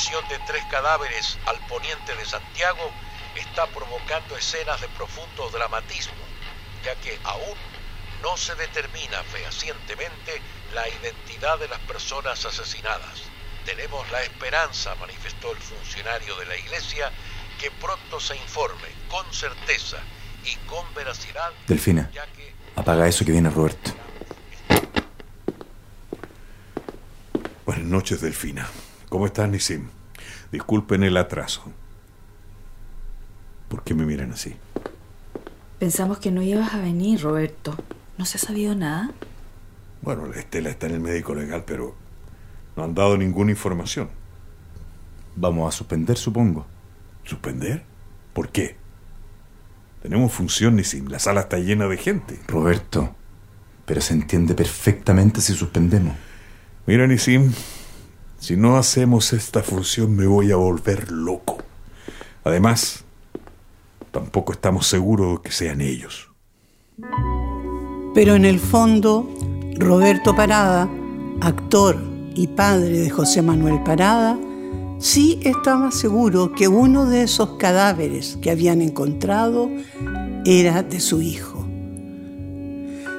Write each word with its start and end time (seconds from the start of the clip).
Aparición 0.00 0.28
de 0.28 0.38
tres 0.46 0.64
cadáveres 0.70 1.38
al 1.44 1.58
poniente 1.66 2.14
de 2.16 2.24
Santiago 2.24 2.90
está 3.36 3.66
provocando 3.66 4.34
escenas 4.34 4.80
de 4.80 4.88
profundo 4.88 5.50
dramatismo, 5.50 6.14
ya 6.82 6.94
que 6.96 7.18
aún 7.24 7.54
no 8.22 8.34
se 8.38 8.54
determina 8.54 9.22
fehacientemente 9.24 10.40
la 10.72 10.88
identidad 10.88 11.58
de 11.58 11.68
las 11.68 11.80
personas 11.80 12.42
asesinadas. 12.46 13.24
Tenemos 13.66 14.10
la 14.10 14.22
esperanza, 14.22 14.94
manifestó 14.94 15.52
el 15.52 15.58
funcionario 15.58 16.34
de 16.36 16.46
la 16.46 16.56
iglesia, 16.56 17.12
que 17.60 17.70
pronto 17.70 18.20
se 18.20 18.36
informe 18.36 18.88
con 19.10 19.30
certeza 19.34 19.98
y 20.44 20.56
con 20.66 20.94
veracidad. 20.94 21.52
Delfina, 21.66 22.10
apaga 22.74 23.06
eso 23.06 23.22
que 23.26 23.32
viene 23.32 23.50
Roberto. 23.50 23.90
Buenas 27.66 27.84
noches, 27.84 28.22
Delfina. 28.22 28.66
¿Cómo 29.10 29.26
estás, 29.26 29.50
Nisim? 29.50 29.88
Disculpen 30.52 31.02
el 31.02 31.16
atraso. 31.16 31.64
¿Por 33.68 33.82
qué 33.82 33.92
me 33.92 34.06
miran 34.06 34.30
así? 34.32 34.54
Pensamos 35.80 36.18
que 36.18 36.30
no 36.30 36.42
ibas 36.42 36.74
a 36.74 36.78
venir, 36.78 37.20
Roberto. 37.20 37.76
¿No 38.18 38.24
se 38.24 38.38
ha 38.38 38.40
sabido 38.40 38.76
nada? 38.76 39.10
Bueno, 40.00 40.26
la 40.26 40.38
Estela 40.38 40.70
está 40.70 40.86
en 40.86 40.94
el 40.94 41.00
médico 41.00 41.34
legal, 41.34 41.64
pero 41.66 41.96
no 42.76 42.84
han 42.84 42.94
dado 42.94 43.16
ninguna 43.16 43.50
información. 43.50 44.08
Vamos 45.34 45.74
a 45.74 45.76
suspender, 45.76 46.16
supongo. 46.16 46.66
¿Suspender? 47.24 47.82
¿Por 48.32 48.50
qué? 48.50 48.76
Tenemos 50.02 50.32
función, 50.32 50.76
Nisim. 50.76 51.08
La 51.08 51.18
sala 51.18 51.40
está 51.40 51.58
llena 51.58 51.88
de 51.88 51.96
gente. 51.96 52.40
Roberto, 52.46 53.16
pero 53.86 54.00
se 54.00 54.14
entiende 54.14 54.54
perfectamente 54.54 55.40
si 55.40 55.54
suspendemos. 55.54 56.14
Mira, 56.86 57.08
Nisim, 57.08 57.52
si 58.40 58.56
no 58.56 58.78
hacemos 58.78 59.34
esta 59.34 59.62
función 59.62 60.16
me 60.16 60.26
voy 60.26 60.50
a 60.50 60.56
volver 60.56 61.12
loco. 61.12 61.58
Además, 62.42 63.04
tampoco 64.10 64.52
estamos 64.52 64.86
seguros 64.86 65.40
que 65.40 65.52
sean 65.52 65.82
ellos. 65.82 66.30
Pero 68.14 68.34
en 68.34 68.46
el 68.46 68.58
fondo, 68.58 69.28
Roberto 69.76 70.34
Parada, 70.34 70.88
actor 71.42 71.98
y 72.34 72.46
padre 72.48 72.98
de 72.98 73.10
José 73.10 73.42
Manuel 73.42 73.82
Parada, 73.84 74.38
sí 74.98 75.38
estaba 75.44 75.90
seguro 75.90 76.52
que 76.52 76.66
uno 76.66 77.04
de 77.04 77.22
esos 77.22 77.58
cadáveres 77.58 78.38
que 78.40 78.50
habían 78.50 78.80
encontrado 78.80 79.68
era 80.46 80.82
de 80.82 80.98
su 80.98 81.20
hijo. 81.20 81.66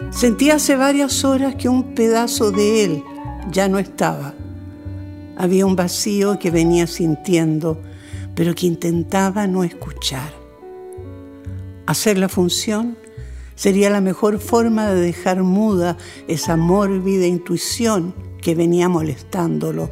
Sentía 0.10 0.56
hace 0.56 0.76
varias 0.76 1.24
horas 1.24 1.56
que 1.56 1.70
un 1.70 1.94
pedazo 1.94 2.52
de 2.52 2.84
él 2.84 3.04
ya 3.52 3.70
no 3.70 3.78
estaba 3.78 4.34
había 5.42 5.66
un 5.66 5.76
vacío 5.76 6.38
que 6.38 6.52
venía 6.52 6.86
sintiendo, 6.86 7.82
pero 8.36 8.54
que 8.54 8.68
intentaba 8.68 9.48
no 9.48 9.64
escuchar. 9.64 10.32
Hacer 11.88 12.20
la 12.20 12.30
función 12.30 12.96
sería 13.56 13.90
la 13.90 14.02
mejor 14.02 14.38
forma 14.38 14.92
de 14.92 15.02
dejar 15.02 15.42
muda 15.42 15.98
esa 16.28 16.58
mórbida 16.58 17.26
intuición 17.26 18.14
que 18.40 18.54
venía 18.54 18.88
molestándolo 18.88 19.90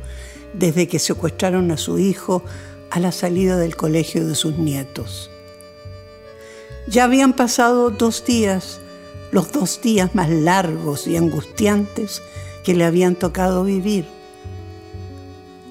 desde 0.54 0.88
que 0.88 1.00
secuestraron 1.00 1.72
a 1.72 1.78
su 1.78 1.98
hijo 1.98 2.44
a 2.92 3.00
la 3.00 3.12
salida 3.12 3.58
del 3.58 3.76
colegio 3.76 4.28
de 4.28 4.36
sus 4.36 4.56
nietos. 4.60 5.32
Ya 6.88 7.06
habían 7.06 7.34
pasado 7.34 7.90
dos 7.90 8.24
días, 8.24 8.82
los 9.32 9.52
dos 9.52 9.82
días 9.82 10.14
más 10.14 10.30
largos 10.30 11.08
y 11.08 11.18
angustiantes 11.18 12.22
que 12.64 12.76
le 12.76 12.86
habían 12.86 13.16
tocado 13.16 13.64
vivir 13.64 14.19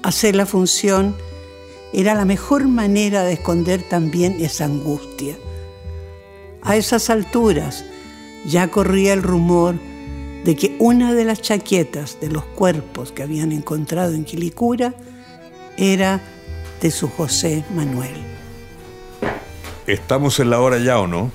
hacer 0.03 0.35
la 0.35 0.45
función 0.45 1.15
era 1.93 2.13
la 2.13 2.25
mejor 2.25 2.67
manera 2.67 3.23
de 3.23 3.33
esconder 3.33 3.81
también 3.83 4.37
esa 4.39 4.65
angustia. 4.65 5.35
A 6.61 6.75
esas 6.75 7.09
alturas 7.09 7.85
ya 8.45 8.69
corría 8.69 9.13
el 9.13 9.23
rumor 9.23 9.75
de 10.43 10.55
que 10.55 10.75
una 10.79 11.13
de 11.13 11.25
las 11.25 11.41
chaquetas 11.41 12.19
de 12.21 12.29
los 12.29 12.45
cuerpos 12.45 13.11
que 13.11 13.23
habían 13.23 13.51
encontrado 13.51 14.13
en 14.13 14.23
Quilicura 14.23 14.93
era 15.77 16.21
de 16.81 16.91
su 16.91 17.09
José 17.09 17.65
Manuel. 17.75 18.15
¿Estamos 19.87 20.39
en 20.39 20.49
la 20.49 20.61
hora 20.61 20.77
ya 20.77 20.99
o 20.99 21.07
no? 21.07 21.31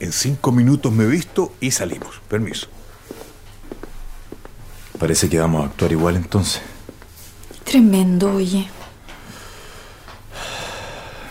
En 0.00 0.12
cinco 0.12 0.52
minutos 0.52 0.92
me 0.92 1.04
he 1.04 1.06
visto 1.08 1.52
y 1.60 1.70
salimos. 1.70 2.20
Permiso. 2.28 2.66
Parece 4.98 5.28
que 5.28 5.38
vamos 5.38 5.62
a 5.62 5.66
actuar 5.68 5.92
igual 5.92 6.16
entonces. 6.16 6.60
Tremendo, 7.74 8.32
oye. 8.36 8.68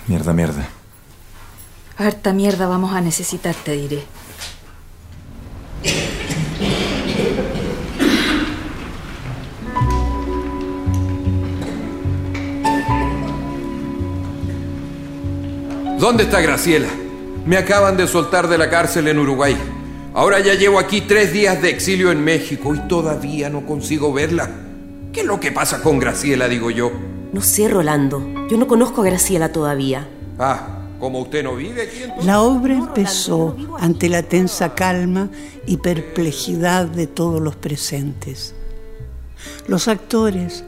Mierda, 0.07 0.33
mierda. 0.33 0.67
Harta 1.95 2.33
mierda 2.33 2.67
vamos 2.67 2.93
a 2.93 2.99
necesitar, 2.99 3.55
te 3.55 3.71
diré. 3.71 4.03
¿Dónde 15.97 16.23
está 16.23 16.41
Graciela? 16.41 16.89
Me 17.45 17.55
acaban 17.55 17.95
de 17.95 18.05
soltar 18.05 18.49
de 18.49 18.57
la 18.57 18.69
cárcel 18.69 19.07
en 19.07 19.17
Uruguay. 19.17 19.55
Ahora 20.13 20.41
ya 20.41 20.55
llevo 20.55 20.77
aquí 20.77 20.99
tres 20.99 21.31
días 21.31 21.61
de 21.61 21.69
exilio 21.69 22.11
en 22.11 22.21
México 22.21 22.75
y 22.75 22.79
todavía 22.89 23.49
no 23.49 23.65
consigo 23.65 24.11
verla. 24.11 24.62
¿Qué 25.13 25.19
es 25.19 25.27
lo 25.27 25.39
que 25.39 25.51
pasa 25.51 25.83
con 25.83 25.99
Graciela, 25.99 26.47
digo 26.47 26.71
yo? 26.71 26.91
No 27.33 27.41
sé, 27.41 27.67
Rolando. 27.67 28.47
Yo 28.49 28.57
no 28.57 28.67
conozco 28.67 29.03
a 29.03 29.05
Graciela 29.05 29.51
todavía. 29.51 30.07
Ah, 30.39 30.87
como 30.99 31.19
usted 31.19 31.43
no 31.43 31.55
vive 31.55 31.83
aquí 31.83 32.25
La 32.25 32.41
obra 32.41 32.73
empezó 32.73 33.55
ante 33.79 34.09
la 34.09 34.23
tensa 34.23 34.73
calma 34.73 35.29
y 35.67 35.77
perplejidad 35.77 36.87
de 36.87 37.05
todos 37.05 37.39
los 37.39 37.55
presentes. 37.55 38.55
Los 39.67 39.87
actores, 39.87 40.63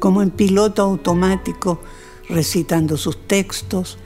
como 0.00 0.22
en 0.22 0.30
piloto 0.30 0.82
automático, 0.82 1.80
recitando 2.28 2.96
sus 2.96 3.28
textos, 3.28 3.98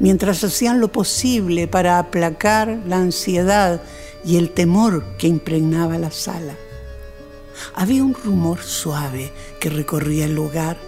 mientras 0.00 0.44
hacían 0.44 0.80
lo 0.80 0.92
posible 0.92 1.66
para 1.66 1.98
aplacar 1.98 2.82
la 2.86 2.98
ansiedad 2.98 3.80
y 4.22 4.36
el 4.36 4.50
temor 4.50 5.16
que 5.16 5.28
impregnaba 5.28 5.96
la 5.96 6.10
sala. 6.10 6.52
Había 7.74 8.04
un 8.04 8.14
rumor 8.14 8.62
suave 8.62 9.32
que 9.60 9.70
recorría 9.70 10.26
el 10.26 10.34
lugar. 10.34 10.78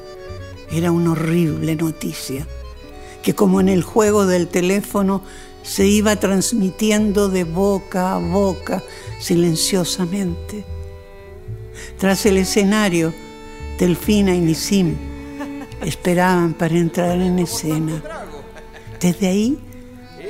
Era 0.71 0.91
una 0.91 1.13
horrible 1.13 1.77
noticia, 1.77 2.47
que 3.23 3.35
como 3.35 3.61
en 3.61 3.69
el 3.69 3.83
juego 3.83 4.27
del 4.27 4.49
teléfono 4.49 5.23
se 5.63 5.87
iba 5.87 6.17
transmitiendo 6.17 7.29
de 7.29 7.45
boca 7.45 8.15
a 8.15 8.19
boca 8.19 8.83
silenciosamente. 9.21 10.65
Tras 11.99 12.27
el 12.27 12.39
escenario, 12.39 13.13
Delfina 13.79 14.35
y 14.35 14.41
Nisim 14.41 14.97
esperaban 15.85 16.55
para 16.55 16.77
entrar 16.77 17.21
en 17.21 17.39
escena. 17.39 18.03
Desde 19.01 19.29
ahí 19.29 19.59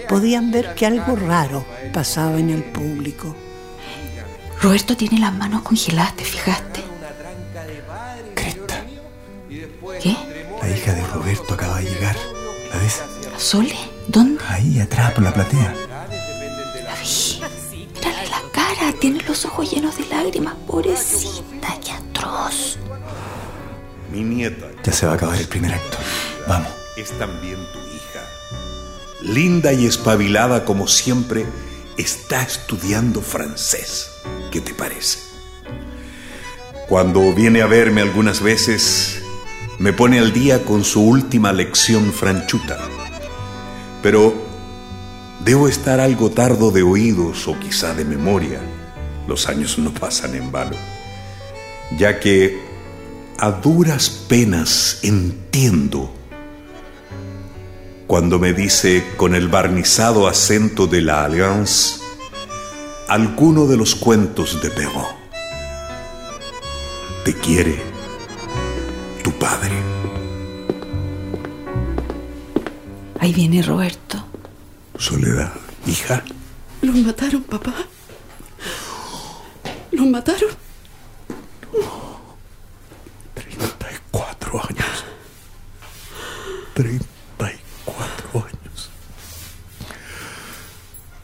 podían 0.09 0.51
ver 0.51 0.75
que 0.75 0.87
algo 0.87 1.17
raro 1.17 1.65
pasaba 1.93 2.39
en 2.39 2.51
el 2.51 2.65
público. 2.65 3.35
Roberto 4.63 4.97
tiene 4.97 5.19
las 5.19 5.35
manos 5.35 5.63
congeladas, 5.63 6.15
¿te 6.15 6.25
fijaste? 6.25 6.85
Cresta. 8.33 8.85
¿Qué? 10.01 10.17
La 10.63 10.71
hija 10.71 10.93
de 10.93 11.05
Roberto 11.09 11.55
acaba 11.55 11.81
de 11.81 11.91
llegar. 11.91 12.17
¿La 12.73 12.79
ves? 12.79 13.03
¿Sole? 13.37 13.75
¿Dónde? 14.07 14.41
Ahí, 14.49 14.79
atrás, 14.79 15.15
por 15.15 15.25
la 15.25 15.35
platea. 15.35 15.75
La 16.85 16.95
vi. 16.95 17.41
Mírale 17.93 18.29
la 18.31 18.41
cara. 18.53 18.93
Tiene 19.01 19.21
los 19.27 19.45
ojos 19.47 19.69
llenos 19.69 19.99
de 19.99 20.07
lágrimas. 20.07 20.55
Pobrecita, 20.65 21.77
qué 21.85 21.91
atroz. 21.91 22.79
Mi 24.13 24.23
nieta. 24.23 24.69
Ya 24.85 24.93
se 24.93 25.07
va 25.07 25.13
a 25.13 25.15
acabar 25.17 25.41
el 25.41 25.49
primer 25.49 25.75
acto. 25.75 25.99
Vamos. 26.47 26.71
Es 26.97 27.11
también 27.19 27.57
tu 27.73 27.79
hija. 27.81 28.23
Linda 29.23 29.73
y 29.73 29.87
espabilada 29.87 30.65
como 30.65 30.87
siempre, 30.87 31.47
está 31.97 32.43
estudiando 32.43 33.21
francés. 33.23 34.09
¿Qué 34.53 34.61
te 34.61 34.75
parece? 34.75 35.19
Cuando 36.87 37.33
viene 37.33 37.63
a 37.63 37.67
verme 37.67 38.03
algunas 38.03 38.43
veces, 38.43 39.23
me 39.79 39.95
pone 39.95 40.19
al 40.19 40.35
día 40.35 40.63
con 40.63 40.85
su 40.85 41.01
última 41.01 41.55
lección 41.55 42.13
franchuta. 42.13 42.79
Pero 44.03 44.35
debo 45.43 45.69
estar 45.69 46.01
algo 46.01 46.31
tardo 46.31 46.71
de 46.71 46.83
oídos 46.83 47.49
o 47.49 47.59
quizá 47.59 47.95
de 47.95 48.05
memoria. 48.05 48.61
Los 49.27 49.49
años 49.49 49.79
no 49.79 49.91
pasan 49.91 50.35
en 50.35 50.53
vano. 50.53 50.77
Ya 51.97 52.21
que 52.21 52.61
a 53.39 53.53
duras 53.53 54.11
penas 54.11 54.99
entiendo 55.03 56.13
cuando 58.07 58.39
me 58.39 58.53
dice 58.53 59.03
con 59.17 59.35
el 59.35 59.49
barnizado 59.49 60.29
acento 60.29 60.87
de 60.87 61.01
la 61.01 61.25
Alliance 61.25 62.02
alguno 63.09 63.67
de 63.67 63.77
los 63.77 63.95
cuentos 63.95 64.61
de 64.63 64.71
Perrault. 64.71 65.17
Te 67.25 67.35
quiere 67.35 67.81
tu 69.23 69.33
padre. 69.33 69.73
Ahí 73.21 73.33
viene 73.33 73.63
Roberto. 73.63 74.25
Soledad, 74.99 75.53
hija. 75.87 76.23
Los 76.81 76.97
mataron, 76.97 77.43
papá. 77.45 77.75
Los 79.93 80.07
mataron. 80.07 80.51
34 83.35 84.61
años. 84.69 85.05
34 86.75 88.41
años. 88.41 88.91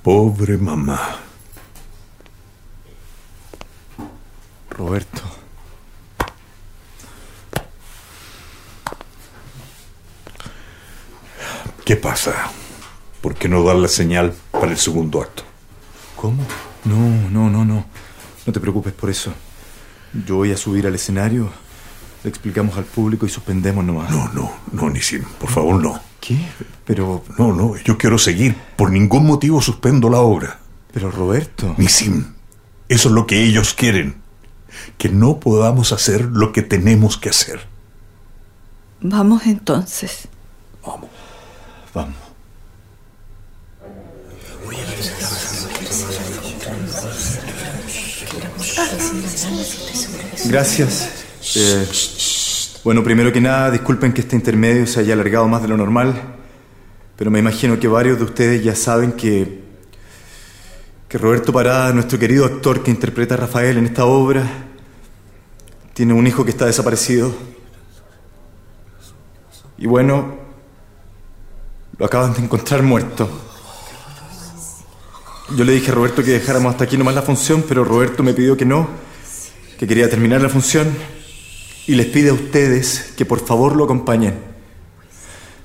Pobre 0.03 0.57
mamá. 0.59 1.19
Roberto. 4.71 5.23
¿Qué 11.89 11.97
pasa? 11.97 12.51
¿Por 13.23 13.35
qué 13.35 13.49
no 13.49 13.63
dar 13.63 13.77
la 13.77 13.89
señal 13.89 14.35
para 14.53 14.71
el 14.71 14.77
segundo 14.77 15.23
acto? 15.23 15.43
¿Cómo? 16.17 16.43
No, 16.85 16.99
no, 17.31 17.49
no, 17.49 17.65
no. 17.65 17.87
No 18.45 18.53
te 18.53 18.61
preocupes 18.61 18.93
por 18.93 19.09
eso. 19.09 19.33
Yo 20.27 20.37
voy 20.37 20.53
a 20.53 20.59
subir 20.59 20.87
al 20.87 20.95
escenario, 20.95 21.49
le 22.23 22.29
explicamos 22.29 22.77
al 22.77 22.85
público 22.85 23.25
y 23.25 23.31
suspendemos 23.31 23.87
nomás. 23.87 24.11
No, 24.11 24.29
no, 24.35 24.53
no, 24.71 24.91
Nisim, 24.91 25.25
por 25.41 25.49
favor, 25.49 25.83
no. 25.83 25.99
¿Qué? 26.21 26.37
Pero. 26.85 27.25
No, 27.39 27.55
no, 27.55 27.75
yo 27.77 27.97
quiero 27.97 28.19
seguir. 28.19 28.55
Por 28.77 28.93
ningún 28.93 29.25
motivo 29.25 29.63
suspendo 29.63 30.11
la 30.11 30.21
obra. 30.21 30.59
Pero 30.93 31.11
Roberto. 31.11 31.75
Nisim, 31.79 32.35
eso 32.91 33.09
es 33.09 33.15
lo 33.15 33.27
que 33.27 33.45
ellos 33.45 33.73
quieren. 33.73 34.21
Que 34.99 35.09
no 35.09 35.41
podamos 35.41 35.93
hacer 35.93 36.27
lo 36.27 36.53
que 36.53 36.61
tenemos 36.61 37.17
que 37.17 37.31
hacer. 37.31 37.67
Vamos 39.01 39.47
entonces. 39.47 40.29
Vamos. 40.85 41.18
Vamos. 41.95 42.15
Gracias. 50.47 51.11
Eh, 51.57 51.87
bueno, 52.85 53.03
primero 53.03 53.33
que 53.33 53.41
nada, 53.41 53.71
disculpen 53.71 54.13
que 54.13 54.21
este 54.21 54.37
intermedio 54.37 54.87
se 54.87 55.01
haya 55.01 55.15
alargado 55.15 55.49
más 55.49 55.63
de 55.63 55.69
lo 55.69 55.77
normal, 55.77 56.37
pero 57.17 57.31
me 57.31 57.39
imagino 57.39 57.79
que 57.79 57.89
varios 57.89 58.19
de 58.19 58.25
ustedes 58.25 58.63
ya 58.63 58.75
saben 58.75 59.13
que, 59.13 59.63
que 61.09 61.19
Roberto 61.19 61.53
Parada, 61.53 61.93
nuestro 61.93 62.19
querido 62.19 62.45
actor 62.45 62.83
que 62.83 62.91
interpreta 62.91 63.35
a 63.35 63.39
Rafael 63.39 63.79
en 63.79 63.87
esta 63.87 64.05
obra, 64.05 64.47
tiene 65.95 66.15
un 66.15 66.27
hijo 66.27 66.45
que 66.45 66.51
está 66.51 66.67
desaparecido. 66.67 67.35
Y 69.79 69.87
bueno, 69.87 70.48
lo 71.99 72.07
acaban 72.07 72.33
de 72.33 72.41
encontrar 72.41 72.83
muerto. 72.83 73.29
Yo 75.57 75.65
le 75.65 75.73
dije 75.73 75.91
a 75.91 75.95
Roberto 75.95 76.23
que 76.23 76.33
dejáramos 76.33 76.73
hasta 76.73 76.85
aquí 76.85 76.97
nomás 76.97 77.15
la 77.15 77.23
función, 77.23 77.65
pero 77.67 77.85
Roberto 77.85 78.23
me 78.23 78.35
pidió 78.35 78.57
que 78.57 78.65
no, 78.65 78.89
que 79.79 79.87
quería 79.87 80.09
terminar 80.09 80.41
la 80.41 80.49
función 80.49 80.89
y 81.87 81.95
les 81.95 82.07
pide 82.07 82.31
a 82.31 82.35
ustedes 82.35 83.15
que 83.17 83.25
por 83.25 83.45
favor 83.45 83.75
lo 83.75 83.85
acompañen. 83.85 84.39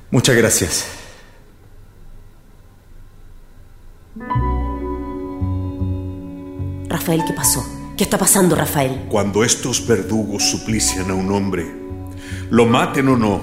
Muchas 0.09 0.35
gracias. 0.35 0.85
Rafael, 6.87 7.23
¿qué 7.27 7.33
pasó? 7.33 7.65
¿Qué 7.97 8.05
está 8.05 8.17
pasando, 8.17 8.55
Rafael? 8.55 9.05
Cuando 9.09 9.43
estos 9.43 9.85
verdugos 9.85 10.43
suplician 10.43 11.11
a 11.11 11.13
un 11.13 11.31
hombre, 11.31 11.65
lo 12.49 12.65
maten 12.65 13.09
o 13.09 13.17
no, 13.17 13.41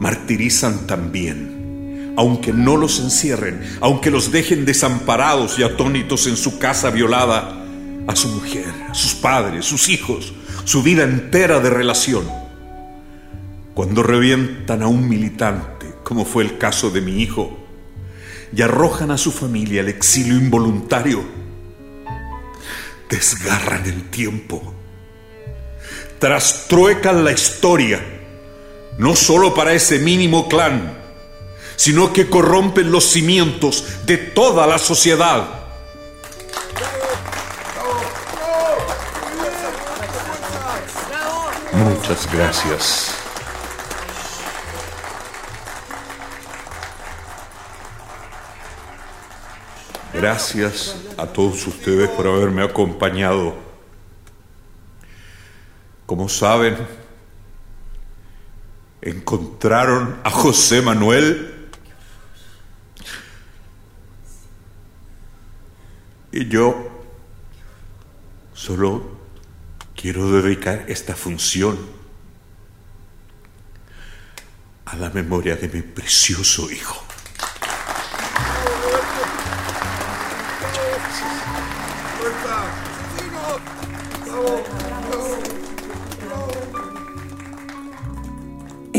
martirizan 0.00 0.86
también, 0.86 2.14
aunque 2.16 2.52
no 2.52 2.76
los 2.76 2.98
encierren, 2.98 3.62
aunque 3.80 4.10
los 4.10 4.32
dejen 4.32 4.64
desamparados 4.64 5.58
y 5.58 5.62
atónitos 5.62 6.26
en 6.26 6.36
su 6.36 6.58
casa 6.58 6.90
violada, 6.90 7.56
a 8.08 8.16
su 8.16 8.28
mujer, 8.28 8.72
a 8.88 8.94
sus 8.94 9.14
padres, 9.14 9.66
sus 9.66 9.88
hijos, 9.88 10.32
su 10.64 10.82
vida 10.82 11.04
entera 11.04 11.60
de 11.60 11.70
relación. 11.70 12.24
Cuando 13.74 14.02
revientan 14.02 14.82
a 14.82 14.88
un 14.88 15.08
militante, 15.08 15.86
como 16.02 16.24
fue 16.24 16.42
el 16.44 16.58
caso 16.58 16.90
de 16.90 17.02
mi 17.02 17.22
hijo, 17.22 17.56
y 18.52 18.62
arrojan 18.62 19.10
a 19.12 19.18
su 19.18 19.30
familia 19.30 19.82
al 19.82 19.88
exilio 19.88 20.34
involuntario, 20.34 21.22
desgarran 23.08 23.84
el 23.86 24.08
tiempo, 24.10 24.74
trastruecan 26.18 27.24
la 27.24 27.32
historia, 27.32 28.19
no 28.98 29.16
solo 29.16 29.54
para 29.54 29.72
ese 29.72 29.98
mínimo 29.98 30.48
clan, 30.48 30.98
sino 31.76 32.12
que 32.12 32.28
corrompen 32.28 32.92
los 32.92 33.04
cimientos 33.04 33.84
de 34.04 34.18
toda 34.18 34.66
la 34.66 34.78
sociedad. 34.78 35.60
Muchas 41.72 42.30
gracias. 42.32 43.14
Gracias 50.12 50.96
a 51.16 51.26
todos 51.26 51.66
ustedes 51.66 52.10
por 52.10 52.26
haberme 52.26 52.62
acompañado. 52.62 53.54
Como 56.04 56.28
saben, 56.28 56.76
encontraron 59.10 60.20
a 60.24 60.30
José 60.30 60.82
Manuel 60.82 61.68
y 66.32 66.48
yo 66.48 66.88
solo 68.54 69.18
quiero 69.96 70.30
dedicar 70.30 70.84
esta 70.88 71.14
función 71.14 71.78
a 74.86 74.96
la 74.96 75.10
memoria 75.10 75.56
de 75.56 75.68
mi 75.68 75.82
precioso 75.82 76.70
hijo. 76.70 77.09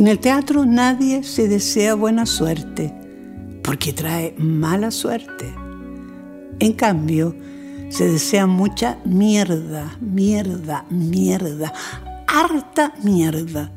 En 0.01 0.07
el 0.07 0.17
teatro 0.17 0.65
nadie 0.65 1.23
se 1.23 1.47
desea 1.47 1.93
buena 1.93 2.25
suerte, 2.25 2.91
porque 3.63 3.93
trae 3.93 4.33
mala 4.39 4.89
suerte. 4.89 5.53
En 6.57 6.73
cambio, 6.73 7.35
se 7.89 8.09
desea 8.09 8.47
mucha 8.47 8.97
mierda, 9.05 9.95
mierda, 10.01 10.87
mierda, 10.89 11.71
harta 12.25 12.95
mierda. 13.03 13.71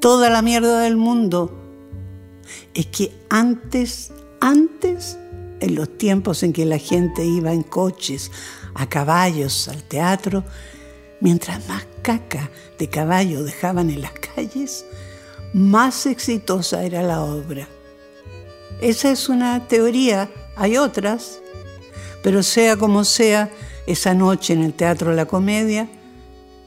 Toda 0.00 0.28
la 0.28 0.42
mierda 0.42 0.80
del 0.80 0.96
mundo. 0.96 1.56
Es 2.74 2.86
que 2.86 3.12
antes, 3.30 4.12
antes, 4.40 5.20
en 5.60 5.76
los 5.76 5.98
tiempos 5.98 6.42
en 6.42 6.52
que 6.52 6.64
la 6.64 6.78
gente 6.78 7.24
iba 7.24 7.52
en 7.52 7.62
coches, 7.62 8.32
a 8.74 8.88
caballos, 8.88 9.68
al 9.68 9.84
teatro, 9.84 10.42
mientras 11.20 11.68
más 11.68 11.86
caca 12.02 12.50
de 12.76 12.90
caballo 12.90 13.44
dejaban 13.44 13.88
en 13.90 14.00
las 14.00 14.10
calles, 14.10 14.25
más 15.52 16.06
exitosa 16.06 16.84
era 16.84 17.02
la 17.02 17.22
obra. 17.22 17.68
Esa 18.80 19.10
es 19.10 19.28
una 19.28 19.66
teoría, 19.68 20.30
hay 20.56 20.76
otras, 20.76 21.40
pero 22.22 22.42
sea 22.42 22.76
como 22.76 23.04
sea, 23.04 23.50
esa 23.86 24.14
noche 24.14 24.52
en 24.52 24.62
el 24.62 24.74
Teatro 24.74 25.12
la 25.12 25.26
Comedia, 25.26 25.88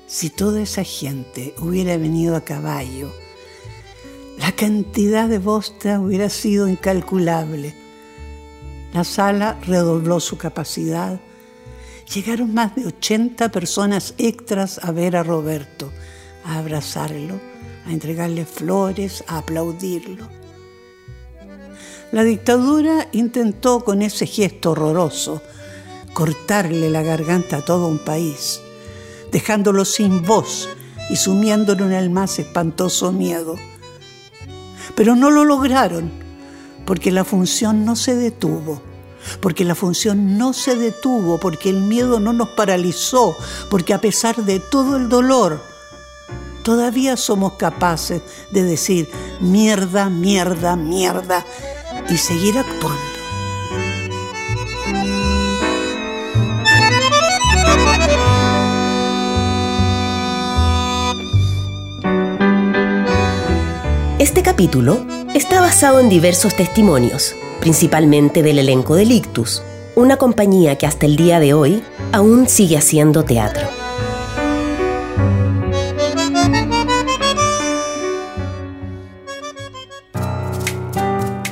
si 0.07 0.29
toda 0.29 0.61
esa 0.61 0.83
gente 0.83 1.53
hubiera 1.59 1.97
venido 1.97 2.35
a 2.35 2.41
caballo, 2.41 3.11
la 4.37 4.51
cantidad 4.53 5.27
de 5.27 5.37
bosta 5.37 5.99
hubiera 5.99 6.29
sido 6.29 6.67
incalculable. 6.67 7.75
La 8.93 9.03
sala 9.03 9.59
redobló 9.61 10.19
su 10.19 10.37
capacidad 10.37 11.19
Llegaron 12.13 12.55
más 12.55 12.75
de 12.75 12.87
80 12.87 13.49
personas 13.51 14.15
extras 14.17 14.79
a 14.81 14.91
ver 14.91 15.15
a 15.15 15.21
Roberto, 15.21 15.91
a 16.43 16.57
abrazarlo, 16.57 17.39
a 17.89 17.91
entregarle 17.91 18.45
flores, 18.45 19.23
a 19.27 19.39
aplaudirlo. 19.39 20.27
La 22.11 22.23
dictadura 22.23 23.07
intentó 23.11 23.83
con 23.83 24.03
ese 24.03 24.27
gesto 24.27 24.71
horroroso 24.71 25.41
cortarle 26.13 26.89
la 26.89 27.01
garganta 27.01 27.57
a 27.57 27.65
todo 27.65 27.87
un 27.87 27.99
país, 27.99 28.61
dejándolo 29.31 29.85
sin 29.85 30.23
voz 30.23 30.69
y 31.09 31.15
sumiéndolo 31.15 31.85
en 31.85 31.93
el 31.93 32.11
más 32.11 32.37
espantoso 32.37 33.11
miedo. 33.11 33.55
Pero 34.95 35.15
no 35.15 35.31
lo 35.31 35.43
lograron, 35.43 36.11
porque 36.85 37.11
la 37.11 37.23
función 37.23 37.85
no 37.85 37.95
se 37.95 38.15
detuvo, 38.15 38.83
porque 39.41 39.65
la 39.65 39.73
función 39.73 40.37
no 40.37 40.53
se 40.53 40.75
detuvo, 40.75 41.39
porque 41.39 41.69
el 41.69 41.81
miedo 41.81 42.19
no 42.19 42.33
nos 42.33 42.49
paralizó, 42.49 43.35
porque 43.71 43.95
a 43.95 44.01
pesar 44.01 44.35
de 44.45 44.59
todo 44.59 44.97
el 44.97 45.09
dolor, 45.09 45.68
todavía 46.69 47.17
somos 47.17 47.53
capaces 47.53 48.21
de 48.51 48.61
decir 48.61 49.09
mierda, 49.39 50.07
mierda, 50.07 50.75
mierda 50.75 51.43
y 52.07 52.15
seguir 52.15 52.59
actuando. 52.59 53.01
Este 64.19 64.43
capítulo 64.43 65.03
está 65.33 65.61
basado 65.61 65.99
en 65.99 66.07
diversos 66.07 66.55
testimonios, 66.55 67.35
principalmente 67.61 68.43
del 68.43 68.59
elenco 68.59 68.93
de 68.93 69.05
Lictus, 69.05 69.63
una 69.95 70.17
compañía 70.17 70.77
que 70.77 70.85
hasta 70.85 71.07
el 71.07 71.15
día 71.15 71.39
de 71.39 71.55
hoy 71.55 71.81
aún 72.11 72.47
sigue 72.47 72.77
haciendo 72.77 73.25
teatro. 73.25 73.68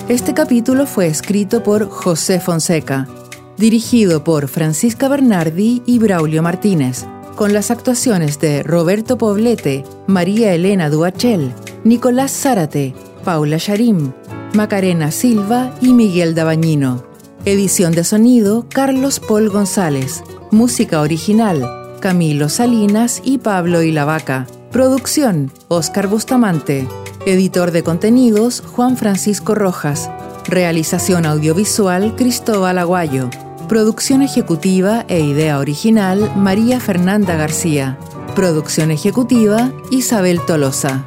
Este 0.10 0.34
capítulo 0.34 0.88
fue 0.88 1.08
escrito 1.08 1.64
por 1.64 1.90
José 1.90 2.40
Fonseca, 2.40 3.10
dirigido 3.58 4.24
por 4.24 4.48
Francisca 4.48 5.10
Bernardi 5.10 5.84
y 5.86 6.00
Braulio 6.00 6.42
Martínez, 6.42 7.06
con 7.36 7.52
las 7.52 7.72
actuaciones 7.72 8.40
de 8.40 8.64
Roberto 8.64 9.18
Poblete, 9.18 9.84
María 10.08 10.54
Elena 10.54 10.90
Duachel, 10.90 11.54
Nicolás 11.84 12.32
Zárate, 12.32 12.96
Paula 13.26 13.58
Sharim, 13.58 14.14
Macarena 14.54 15.12
Silva 15.12 15.76
y 15.82 15.92
Miguel 15.92 16.36
Dabañino. 16.36 17.04
Edición 17.44 17.92
de 17.92 18.06
sonido 18.06 18.66
Carlos 18.70 19.20
Paul 19.20 19.50
González. 19.50 20.24
Música 20.52 21.02
original 21.02 22.00
Camilo 22.00 22.48
Salinas 22.48 23.22
y 23.26 23.40
Pablo 23.40 23.82
Ilavaca. 23.82 24.48
Producción 24.72 25.52
Oscar 25.68 26.08
Bustamante. 26.08 26.88
Editor 27.28 27.72
de 27.72 27.84
contenidos 27.84 28.64
Juan 28.72 28.96
Francisco 28.96 29.54
Rojas. 29.54 30.10
Realización 30.48 31.26
audiovisual 31.26 32.16
Cristóbal 32.16 32.78
Aguayo. 32.78 33.30
Producción 33.68 34.22
ejecutiva 34.22 35.04
e 35.10 35.20
idea 35.20 35.60
original 35.60 36.32
María 36.38 36.80
Fernanda 36.80 37.36
García. 37.36 37.98
Producción 38.34 38.92
ejecutiva 38.92 39.74
Isabel 39.92 40.40
Tolosa. 40.48 41.04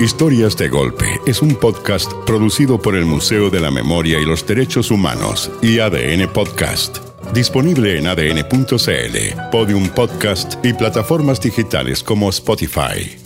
Historias 0.00 0.56
de 0.56 0.68
Golpe 0.68 1.20
es 1.26 1.42
un 1.42 1.54
podcast 1.54 2.12
producido 2.26 2.82
por 2.82 2.96
el 2.96 3.06
Museo 3.06 3.50
de 3.50 3.60
la 3.60 3.70
Memoria 3.70 4.18
y 4.18 4.24
los 4.24 4.44
Derechos 4.44 4.90
Humanos 4.90 5.48
y 5.62 5.78
ADN 5.78 6.26
Podcast. 6.32 7.11
Disponible 7.34 7.98
en 7.98 8.06
adn.cl, 8.06 9.16
Podium 9.50 9.88
Podcast 9.88 10.62
y 10.62 10.74
plataformas 10.74 11.40
digitales 11.40 12.02
como 12.02 12.28
Spotify. 12.28 13.18